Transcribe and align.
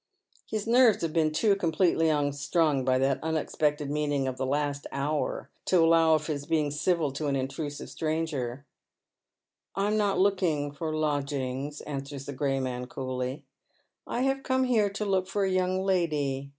His 0.47 0.65
nerves 0.65 1.03
have 1.03 1.13
been 1.13 1.31
too 1.31 1.55
completely 1.55 2.09
unstrung 2.09 2.83
by 2.83 2.97
that_ 2.97 3.19
un 3.21 3.37
expected 3.37 3.91
meeting 3.91 4.27
of 4.27 4.35
the 4.35 4.47
last 4.47 4.87
hour 4.91 5.51
to 5.65 5.77
allow 5.83 6.15
of 6.15 6.25
his 6.25 6.47
being 6.47 6.71
civil 6.71 7.11
to 7.11 7.27
an 7.27 7.35
intrusive 7.35 7.87
stranger." 7.87 8.65
I 9.75 9.85
am 9.85 9.97
not 9.97 10.17
looking 10.17 10.71
for 10.71 10.91
lodgings," 10.91 11.81
answers 11.81 12.25
the 12.25 12.33
gray 12.33 12.59
man 12.59 12.87
coolly," 12.87 13.45
I 14.07 14.21
have 14.21 14.41
come 14.41 14.63
here 14.63 14.89
to 14.89 15.05
look 15.05 15.27
for 15.27 15.43
a 15.43 15.51
young 15.51 15.83
lady. 15.83 16.49